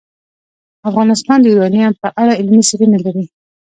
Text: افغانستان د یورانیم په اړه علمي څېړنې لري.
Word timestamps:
افغانستان 0.89 1.37
د 1.41 1.45
یورانیم 1.53 1.91
په 2.01 2.07
اړه 2.21 2.33
علمي 2.39 2.63
څېړنې 2.69 2.99
لري. 3.05 3.25